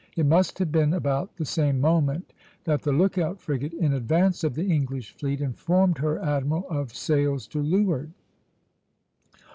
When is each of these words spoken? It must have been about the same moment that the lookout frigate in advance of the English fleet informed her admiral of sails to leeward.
It 0.15 0.25
must 0.25 0.57
have 0.57 0.71
been 0.71 0.95
about 0.95 1.35
the 1.37 1.45
same 1.45 1.79
moment 1.79 2.33
that 2.63 2.81
the 2.81 2.91
lookout 2.91 3.39
frigate 3.39 3.73
in 3.75 3.93
advance 3.93 4.43
of 4.43 4.55
the 4.55 4.65
English 4.65 5.11
fleet 5.15 5.39
informed 5.41 5.99
her 5.99 6.17
admiral 6.17 6.65
of 6.71 6.91
sails 6.95 7.45
to 7.49 7.61
leeward. 7.61 8.09